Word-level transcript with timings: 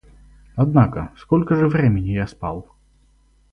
Однако, 0.55 1.11
сколько 1.15 1.53
же 1.55 1.67
времени 1.67 2.09
я 2.09 2.25
спал? 2.25 2.65